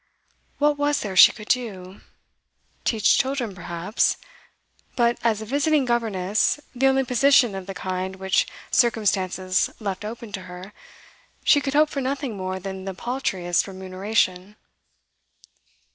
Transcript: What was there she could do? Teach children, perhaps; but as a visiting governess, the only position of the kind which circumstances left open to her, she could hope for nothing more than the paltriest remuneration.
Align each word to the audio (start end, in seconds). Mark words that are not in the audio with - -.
What 0.57 0.79
was 0.79 1.01
there 1.01 1.15
she 1.15 1.31
could 1.31 1.47
do? 1.49 2.01
Teach 2.85 3.19
children, 3.19 3.53
perhaps; 3.53 4.17
but 4.95 5.19
as 5.23 5.43
a 5.43 5.45
visiting 5.45 5.85
governess, 5.85 6.59
the 6.73 6.87
only 6.87 7.03
position 7.05 7.53
of 7.53 7.67
the 7.67 7.75
kind 7.75 8.15
which 8.15 8.47
circumstances 8.71 9.69
left 9.79 10.03
open 10.03 10.31
to 10.31 10.41
her, 10.49 10.73
she 11.43 11.61
could 11.61 11.75
hope 11.75 11.89
for 11.91 12.01
nothing 12.01 12.35
more 12.35 12.59
than 12.59 12.85
the 12.85 12.95
paltriest 12.95 13.67
remuneration. 13.67 14.55